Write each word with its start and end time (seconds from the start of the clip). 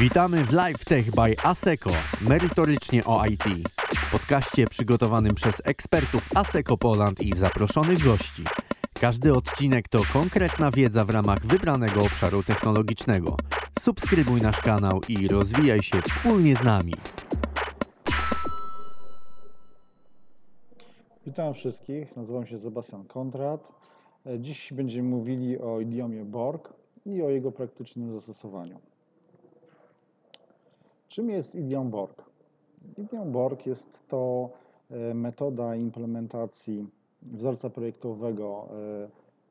Witamy 0.00 0.44
w 0.44 0.52
Live 0.52 0.84
Tech 0.84 1.10
by 1.10 1.36
ASECO, 1.42 1.90
merytorycznie 2.20 3.04
o 3.04 3.26
IT. 3.26 3.44
Podcaście 4.12 4.66
przygotowanym 4.66 5.34
przez 5.34 5.62
ekspertów 5.64 6.28
ASECO 6.34 6.76
Poland 6.76 7.20
i 7.20 7.36
zaproszonych 7.36 8.04
gości. 8.04 8.44
Każdy 9.00 9.34
odcinek 9.34 9.88
to 9.88 9.98
konkretna 10.12 10.70
wiedza 10.70 11.04
w 11.04 11.10
ramach 11.10 11.46
wybranego 11.46 12.02
obszaru 12.02 12.42
technologicznego. 12.42 13.36
Subskrybuj 13.78 14.40
nasz 14.40 14.60
kanał 14.60 15.00
i 15.08 15.28
rozwijaj 15.28 15.82
się 15.82 16.02
wspólnie 16.02 16.56
z 16.56 16.64
nami. 16.64 16.94
Witam 21.26 21.54
wszystkich, 21.54 22.16
nazywam 22.16 22.46
się 22.46 22.58
Sebastian 22.58 23.04
Kondrat. 23.04 23.68
Dziś 24.38 24.72
będziemy 24.72 25.08
mówili 25.08 25.58
o 25.58 25.80
idiomie 25.80 26.24
Borg 26.24 26.83
i 27.06 27.22
o 27.22 27.30
jego 27.30 27.52
praktycznym 27.52 28.12
zastosowaniu. 28.12 28.78
Czym 31.08 31.30
jest 31.30 31.54
idiom 31.54 31.90
Borg? 31.90 32.24
Idiom 32.98 33.32
Borg 33.32 33.66
jest 33.66 34.08
to 34.08 34.50
e, 34.90 35.14
metoda 35.14 35.76
implementacji 35.76 36.86
wzorca 37.22 37.70
projektowego 37.70 38.68
e, 38.70 39.08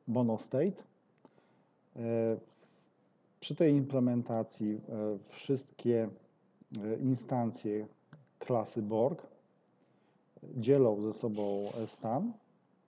Bono 0.08 0.38
State. 0.38 0.82
E, 1.96 2.36
przy 3.40 3.54
tej 3.54 3.74
implementacji 3.74 4.80
wszystkie 5.28 6.08
instancje 7.00 7.86
klasy 8.38 8.82
Borg 8.82 9.26
dzielą 10.56 11.00
ze 11.02 11.12
sobą 11.12 11.72
stan, 11.86 12.32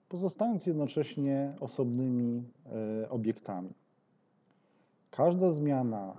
pozostając 0.09 0.65
jednocześnie 0.65 1.55
osobnymi 1.59 2.43
obiektami. 3.09 3.69
Każda 5.17 5.51
zmiana 5.51 6.13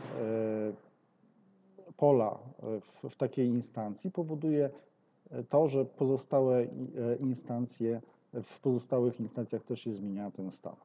pola 1.96 2.38
e, 3.04 3.08
w, 3.10 3.16
takiej 3.16 3.46
instancji 3.48 4.10
powoduje 4.10 4.70
e, 5.30 5.44
to, 5.44 5.68
że 5.68 5.84
pozostałe 5.84 6.58
e, 6.58 6.66
instancje, 7.20 8.00
w 8.42 8.60
pozostałych 8.60 9.20
instancjach 9.20 9.64
też 9.64 9.80
się 9.80 9.94
zmienia 9.94 10.30
ten 10.30 10.50
stan. 10.50 10.76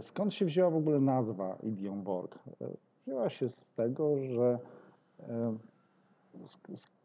Skąd 0.00 0.34
się 0.34 0.44
wzięła 0.44 0.70
w 0.70 0.76
ogóle 0.76 1.00
nazwa 1.00 1.56
idiom 1.62 2.02
Borg? 2.02 2.38
Wzięła 3.06 3.30
się 3.30 3.48
z 3.48 3.72
tego, 3.72 4.18
że 4.18 4.58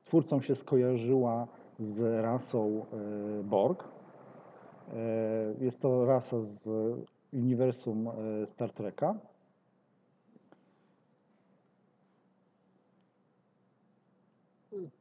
twórcą 0.05 0.41
się 0.41 0.55
skojarzyła 0.55 1.47
z 1.79 2.23
rasą 2.23 2.85
Borg. 3.43 3.83
Jest 5.59 5.81
to 5.81 6.05
rasa 6.05 6.41
z 6.41 6.67
uniwersum 7.33 8.09
Star 8.47 8.71
Treka. 8.73 9.15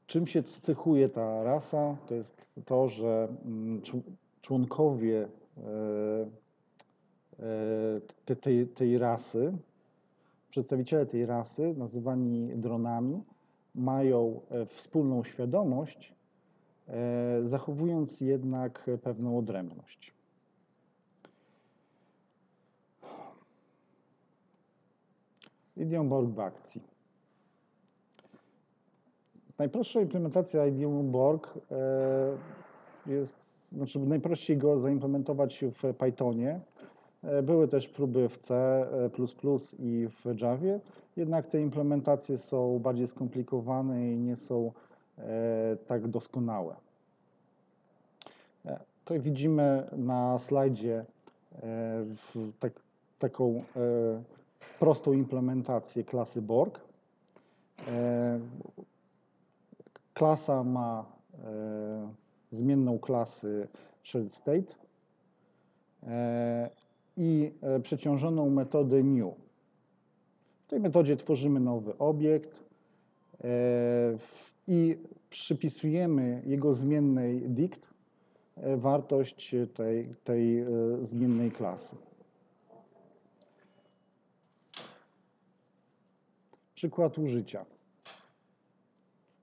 Czym 0.06 0.27
się 0.27 0.42
cechuje 0.42 1.08
ta 1.08 1.42
rasa? 1.42 1.97
To 2.08 2.14
jest 2.14 2.47
to, 2.64 2.89
że 2.89 3.28
mm, 3.44 3.83
członkowie 4.42 5.28
e, 5.58 5.66
e, 8.30 8.36
tej, 8.36 8.67
tej 8.67 8.98
rasy, 8.98 9.52
przedstawiciele 10.50 11.06
tej 11.06 11.27
rasy, 11.27 11.74
nazywani 11.77 12.56
dronami, 12.56 13.22
mają 13.74 14.41
e, 14.50 14.67
wspólną 14.67 15.24
świadomość, 15.24 16.12
zachowując 17.44 18.20
jednak 18.20 18.91
pewną 19.02 19.39
odrębność. 19.39 20.12
Idiom 25.76 26.08
Borg 26.08 26.30
w 26.30 26.40
akcji. 26.40 26.82
Najprostsza 29.58 30.00
implementacja 30.00 30.66
IBM 30.66 31.10
Borg 31.10 31.58
e, 31.70 33.12
jest, 33.12 33.36
znaczy 33.72 33.98
najprościej 33.98 34.56
go 34.56 34.80
zaimplementować 34.80 35.64
w 35.82 35.94
Pythonie. 35.94 36.61
E, 37.22 37.42
były 37.42 37.68
też 37.68 37.88
próby 37.88 38.28
w 38.28 38.38
C++ 38.38 38.55
e, 38.55 39.11
i 39.78 40.08
w 40.24 40.40
Javie, 40.40 40.80
jednak 41.16 41.46
te 41.46 41.61
implementacje 41.61 42.38
są 42.38 42.78
bardziej 42.78 43.08
skomplikowane 43.08 44.12
i 44.12 44.16
nie 44.16 44.36
są 44.36 44.72
tak 45.86 46.08
doskonałe. 46.08 46.74
Tutaj 49.05 49.20
widzimy 49.20 49.88
na 49.92 50.38
slajdzie 50.38 51.05
tak, 52.61 52.72
taką 53.18 53.62
prostą 54.82 55.12
implementację 55.12 56.04
klasy 56.04 56.42
Borg. 56.42 56.80
Klasa 60.14 60.64
ma 60.64 61.04
e, 61.44 62.08
zmienną 62.50 62.98
klasy 62.98 63.68
shell 64.02 64.30
state 64.30 64.74
e, 66.02 66.70
i 67.16 67.52
e, 67.62 67.80
przeciążoną 67.80 68.50
metodę 68.50 69.02
new. 69.02 69.34
W 70.66 70.70
tej 70.70 70.80
metodzie 70.80 71.16
tworzymy 71.16 71.60
nowy 71.60 71.98
obiekt 71.98 72.64
e, 73.44 73.48
i 74.68 74.98
przypisujemy 75.30 76.42
jego 76.46 76.74
zmiennej 76.74 77.40
dict 77.40 77.86
e, 78.56 78.76
wartość 78.76 79.54
tej, 79.74 80.14
tej 80.24 80.60
e, 80.60 80.66
zmiennej 81.00 81.50
klasy. 81.50 81.96
Przykład 86.82 87.18
użycia. 87.18 87.64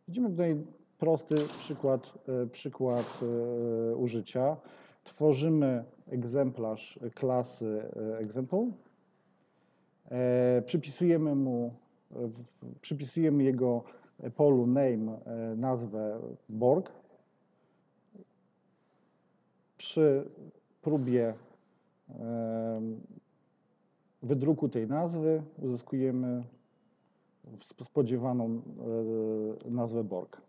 Widzimy 0.08 0.30
tutaj 0.30 0.66
prosty 0.98 1.36
przykład, 1.60 2.14
e, 2.28 2.48
przykład 2.48 3.20
e, 3.22 3.96
użycia. 3.96 4.58
Tworzymy 5.04 5.84
egzemplarz 6.08 7.00
klasy 7.16 7.92
e, 7.96 8.18
example. 8.18 8.72
Przypisujemy 10.66 11.36
mu, 11.36 11.74
przypisujemy 12.82 13.44
jego 13.44 13.84
polu 14.36 14.68
name 14.68 15.20
nazwę 15.56 16.20
Borg. 16.50 16.92
Przy 19.78 20.30
próbie 20.82 21.34
wydruku 24.24 24.70
tej 24.70 24.88
nazwy 24.88 25.44
uzyskujemy 25.58 26.44
spodziewaną 27.84 28.62
e, 29.66 29.72
nazwę 29.72 30.04
Borg. 30.04 30.42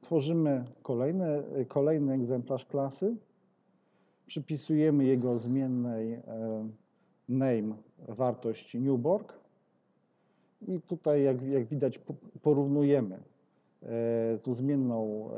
Tworzymy 0.00 0.64
kolejny, 0.82 1.42
kolejny 1.68 2.12
egzemplarz 2.12 2.66
klasy, 2.66 3.16
przypisujemy 4.26 5.04
jego 5.04 5.38
zmiennej 5.38 6.12
e, 6.12 6.22
name 7.28 7.74
wartość 8.08 8.74
newborg 8.74 9.38
i 10.68 10.80
tutaj 10.80 11.22
jak, 11.22 11.42
jak 11.42 11.64
widać 11.64 12.00
porównujemy 12.42 13.18
e, 13.82 14.38
tą 14.42 14.54
zmienną 14.54 15.30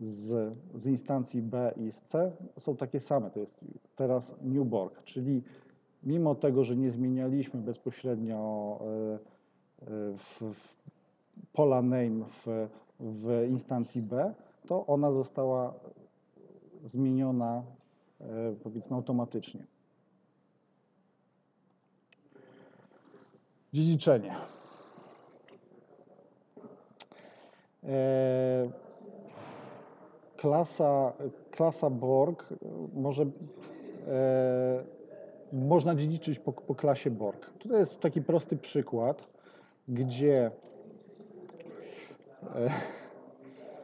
z, 0.00 0.54
z 0.74 0.86
instancji 0.86 1.42
B 1.42 1.74
i 1.76 1.92
z 1.92 2.04
C. 2.04 2.32
Są 2.58 2.76
takie 2.76 3.00
same, 3.00 3.30
to 3.30 3.40
jest 3.40 3.64
teraz 3.96 4.34
newborg, 4.42 5.02
czyli 5.04 5.42
mimo 6.02 6.34
tego, 6.34 6.64
że 6.64 6.76
nie 6.76 6.90
zmienialiśmy 6.90 7.60
bezpośrednio 7.60 8.80
w, 9.86 10.54
pola 11.52 11.82
name 11.82 12.24
w, 12.24 12.68
w 13.00 13.46
instancji 13.50 14.02
B, 14.02 14.34
to 14.66 14.86
ona 14.86 15.12
została 15.12 15.74
zmieniona 16.84 17.62
e, 18.20 18.24
powiedzmy 18.62 18.96
automatycznie. 18.96 19.66
Dziedziczenie. 23.72 24.34
E, 27.84 28.70
klasa, 30.36 31.12
klasa 31.50 31.90
Borg 31.90 32.48
może, 32.94 33.22
e, 33.22 33.28
można 35.52 35.94
dziedziczyć 35.94 36.38
po, 36.38 36.52
po 36.52 36.74
klasie 36.74 37.10
Borg. 37.10 37.50
Tutaj 37.50 37.80
jest 37.80 38.00
taki 38.00 38.22
prosty 38.22 38.56
przykład 38.56 39.37
gdzie, 39.88 40.50
e, 42.54 42.70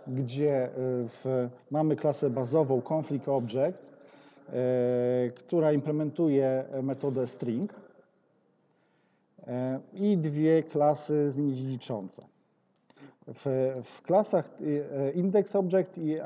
gdzie 0.19 0.65
e, 0.65 0.71
w, 1.09 1.49
mamy 1.71 1.97
klasę 1.97 2.31
bazową 2.31 2.83
conflict 2.83 3.29
object, 3.29 3.79
e, 4.49 4.53
która 5.35 5.73
implementuje 5.73 6.65
metodę 6.83 7.27
string 7.27 7.75
i 9.93 10.17
dwie 10.19 10.63
klasy 10.63 11.31
z 11.31 11.39
niej 11.39 11.55
dziedziczące. 11.55 12.23
W, 13.27 13.73
w 13.85 14.03
klasach 14.03 14.59
index 15.15 15.57
object 15.57 15.99
i 15.99 16.17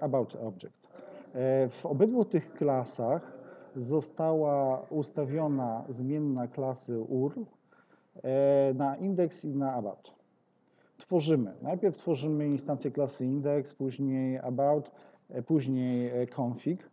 about 0.00 0.36
object. 0.36 0.82
W 1.70 1.86
obydwu 1.86 2.24
tych 2.24 2.52
klasach 2.54 3.32
została 3.76 4.86
ustawiona 4.90 5.84
zmienna 5.88 6.48
klasy 6.48 7.00
URL 7.00 7.40
e, 7.40 7.61
na 8.74 8.96
indeks 8.96 9.44
i 9.44 9.48
na 9.48 9.74
about. 9.74 10.12
Tworzymy. 11.02 11.52
Najpierw 11.62 11.96
tworzymy 11.96 12.46
instancję 12.46 12.90
klasy 12.90 13.24
index, 13.24 13.74
później 13.74 14.38
about, 14.38 14.90
e, 15.30 15.42
później 15.42 16.08
e, 16.08 16.26
config. 16.26 16.90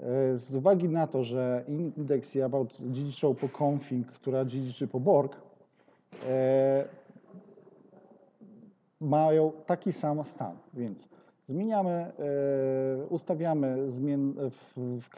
E, 0.00 0.36
Z 0.38 0.54
uwagi 0.54 0.88
na 0.88 1.06
to, 1.06 1.24
że 1.24 1.64
index 1.68 2.36
i 2.36 2.42
about 2.42 2.78
dziedziczą 2.80 3.34
po 3.34 3.64
config, 3.64 4.06
która 4.06 4.44
dziedziczy 4.44 4.88
po 4.88 5.00
borg, 5.00 5.36
e, 6.26 6.84
mają 9.00 9.52
taki 9.66 9.92
sam 9.92 10.24
stan, 10.24 10.56
więc 10.74 11.08
zmieniamy, 11.46 11.90
e, 11.90 12.12
ustawiamy 13.08 13.90
zmien, 13.90 14.34
w, 14.50 15.00
w, 15.00 15.08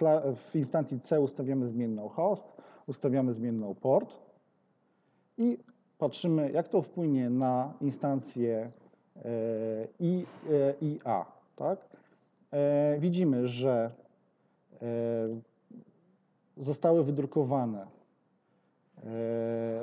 w 0.51 0.57
instancji 0.57 1.01
C 1.01 1.21
ustawiamy 1.21 1.69
zmienną 1.69 2.09
host, 2.09 2.45
ustawiamy 2.87 3.35
zmienną 3.35 3.75
port 3.75 4.28
i 5.39 5.59
patrzymy, 5.99 6.51
jak 6.51 6.69
to 6.69 6.83
wpłynie 6.83 7.31
na 7.31 7.73
instancję 7.81 8.71
e, 9.17 9.21
I, 10.01 10.27
e, 10.51 10.87
IA. 10.87 11.27
Tak? 11.57 11.79
E, 12.53 12.97
Widzimy, 12.99 13.49
że 13.49 13.91
zostały 16.57 17.05
wydrukowane 17.05 17.87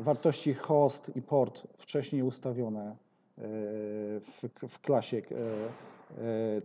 wartości 0.02 0.54
host 0.54 1.12
i 1.16 1.22
port 1.22 1.68
wcześniej 1.78 2.24
ustawione 2.24 2.96
w, 4.22 4.50
w 4.70 4.80
klasie 4.82 5.22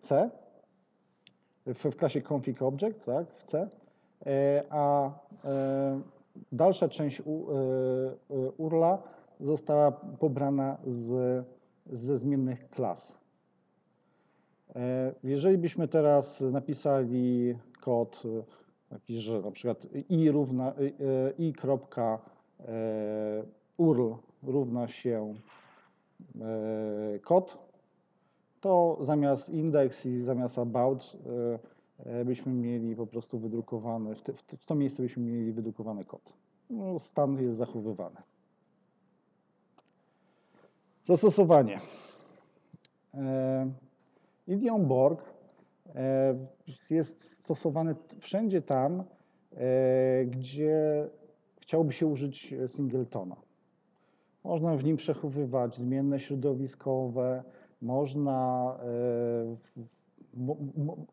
C, 0.03 0.31
w, 1.67 1.85
w 1.85 1.97
klasie 1.97 2.23
config 2.23 2.63
object, 2.63 3.05
tak, 3.05 3.27
w 3.39 3.45
C, 3.45 3.69
a 4.71 5.11
dalsza 6.53 6.89
część 6.89 7.21
e, 7.21 7.25
e, 7.25 7.25
URLa 8.57 9.03
została 9.41 9.93
pobrana 9.93 10.77
z, 10.87 11.45
ze 11.87 12.19
zmiennych 12.19 12.71
klas. 12.71 13.13
E, 14.77 15.15
Jeżeli 15.25 15.59
byśmy 15.59 15.89
teraz 15.89 16.41
napisali 16.41 17.59
kod 17.81 18.23
że 19.09 19.41
na 19.41 19.51
przykład 19.51 19.87
i 20.09 20.31
równa 20.31 20.73
i, 21.39 21.53
kropka 21.53 22.19
url 23.77 24.13
równa 24.43 24.89
się 24.89 25.35
kod, 27.23 27.59
to 28.61 28.99
zamiast 29.03 29.49
index 29.49 30.07
i 30.07 30.23
zamiast 30.23 30.59
about 30.59 31.17
byśmy 32.25 32.53
mieli 32.53 32.97
po 32.97 33.07
prostu 33.07 33.39
wydrukowany, 33.39 34.15
w, 34.15 34.23
te, 34.23 34.33
w, 34.33 34.67
to 34.67 34.75
miejsce 34.75 35.03
byśmy 35.03 35.23
mieli 35.23 35.53
wydrukowany 35.53 36.05
kod. 36.05 36.33
No, 36.71 36.99
stan 36.99 37.43
jest 37.43 37.59
zachowywany. 37.59 38.17
Zastosowanie. 41.05 41.81
E, 43.15 43.71
Idiom 44.49 44.87
Borg 44.87 45.25
e, 45.95 46.35
jest 46.91 47.25
stosowany 47.25 47.95
wszędzie 48.21 48.63
tam, 48.63 49.05
e, 49.53 50.25
gdzie 50.25 51.09
chciałoby 51.61 51.93
się 51.93 52.07
użyć 52.07 52.55
singletona. 52.67 53.37
Można 54.45 54.77
w 54.77 54.85
nim 54.85 54.97
przechowywać 54.97 55.77
zmienne 55.77 56.21
środowiskowe, 56.21 57.45
można, 57.83 58.77
e, 58.83 59.81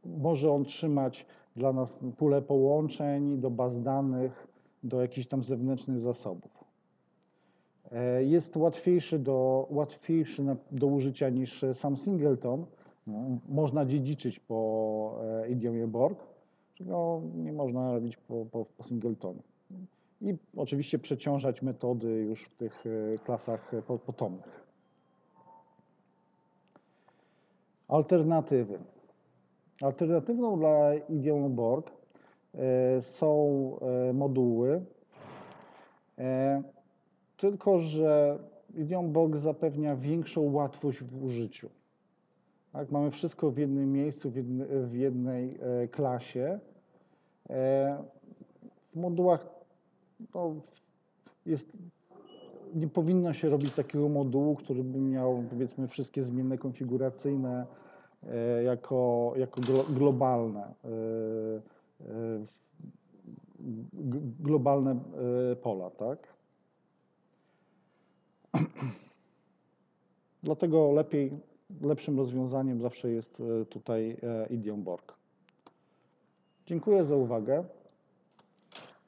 może 0.05 0.51
on 0.51 0.65
trzymać 0.65 1.25
dla 1.55 1.73
nas 1.73 1.99
pulę 2.17 2.41
połączeń 2.41 3.37
do 3.37 3.49
baz 3.49 3.81
danych, 3.81 4.47
do 4.83 5.01
jakichś 5.01 5.27
tam 5.27 5.43
zewnętrznych 5.43 5.99
zasobów. 5.99 6.63
E, 7.91 8.23
Jest 8.23 8.57
łatwiejszy 8.57 9.19
do, 9.19 9.67
łatwiejszy 9.69 10.43
do 10.71 10.87
użycia 10.87 11.29
niż 11.29 11.65
sam 11.73 11.97
singleton. 11.97 12.65
No, 13.07 13.19
można 13.49 13.85
dziedziczyć 13.85 14.39
po 14.39 15.19
e, 15.43 15.49
idiomie 15.49 15.87
Borg, 15.87 16.19
czego 16.75 17.21
nie 17.35 17.53
można 17.53 17.91
robić 17.93 18.17
po, 18.17 18.45
po, 18.51 18.65
po 18.77 18.83
singletonie. 18.83 19.41
I 20.21 20.35
oczywiście 20.57 20.99
przeciążać 20.99 21.61
metody 21.61 22.07
już 22.07 22.43
w 22.43 22.55
tych 22.55 22.83
e, 23.15 23.17
klasach 23.17 23.71
po- 23.87 23.99
potomnych. 23.99 24.67
Alternatywy. 27.87 28.79
Alternatywą 29.81 30.59
dla 30.59 30.95
idiomu 30.95 31.49
Borg 31.49 31.91
e, 32.55 33.01
są 33.01 33.71
e, 34.09 34.13
moduły, 34.13 34.85
e, 36.17 36.63
tylko 37.37 37.79
że 37.79 38.39
idiom 38.75 39.11
Borg 39.11 39.35
zapewnia 39.35 39.95
większą 39.95 40.51
łatwość 40.51 41.03
w 41.03 41.23
użyciu. 41.23 41.69
Tak, 42.73 42.91
mamy 42.91 43.11
wszystko 43.11 43.51
w 43.51 43.57
jednym 43.57 43.91
miejscu, 43.91 44.29
w, 44.29 44.35
jedne, 44.35 44.65
w 44.65 44.95
jednej 44.95 45.59
klasie. 45.91 46.59
W 48.93 48.95
modułach 48.95 49.47
no, 50.35 50.55
jest, 51.45 51.71
nie 52.75 52.87
powinno 52.87 53.33
się 53.33 53.49
robić 53.49 53.73
takiego 53.73 54.09
modułu, 54.09 54.55
który 54.55 54.83
by 54.83 54.99
miał 54.99 55.43
powiedzmy 55.49 55.87
wszystkie 55.87 56.23
zmienne 56.23 56.57
konfiguracyjne 56.57 57.65
jako, 58.63 59.33
jako 59.35 59.61
glo, 59.61 59.83
globalne. 59.83 60.61
E, 60.61 60.89
e, 62.01 62.45
globalne 64.39 64.91
e, 65.51 65.55
pola, 65.55 65.89
tak? 65.89 66.27
Dlatego 70.43 70.91
lepiej, 70.91 71.31
lepszym 71.81 72.17
rozwiązaniem 72.17 72.81
zawsze 72.81 73.11
jest 73.11 73.39
e, 73.39 73.65
tutaj 73.65 74.17
e, 74.23 74.47
idiom 74.53 74.83
Borg. 74.83 75.13
Dziękuję 76.65 77.05
za 77.05 77.15
uwagę. 77.15 77.63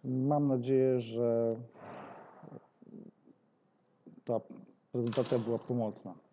Mam 0.03 0.47
nadzieję, 0.47 0.99
że 0.99 1.55
ta 4.25 4.39
prezentacja 4.91 5.39
była 5.39 5.59
pomocna. 5.59 6.28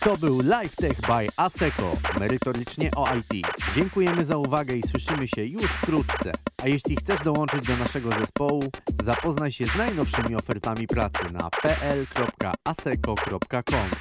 To 0.00 0.16
był 0.16 0.40
LiveTech 0.40 1.00
by 1.00 1.28
Aseko, 1.36 1.96
merytorycznie 2.20 2.90
o 2.96 3.06
IT. 3.14 3.46
Dziękujemy 3.74 4.24
za 4.24 4.36
uwagę 4.36 4.76
i 4.76 4.82
słyszymy 4.82 5.28
się 5.28 5.44
już 5.44 5.64
wkrótce. 5.70 6.32
A 6.62 6.68
jeśli 6.68 6.96
chcesz 6.96 7.22
dołączyć 7.22 7.66
do 7.66 7.76
naszego 7.76 8.10
zespołu, 8.10 8.70
zapoznaj 9.02 9.52
się 9.52 9.64
z 9.64 9.76
najnowszymi 9.76 10.36
ofertami 10.36 10.86
pracy 10.86 11.18
na 11.32 11.50
pl.aseko.com 11.62 13.10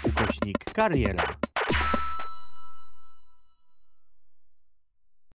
ukośnik 0.04 0.58
kariera. 0.74 1.24